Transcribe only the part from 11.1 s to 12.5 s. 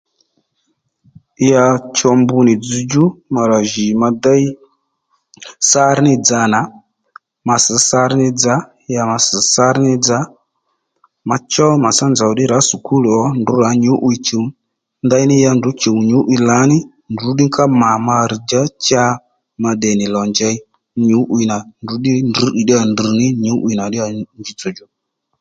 ma chó màtsá nzòw ddí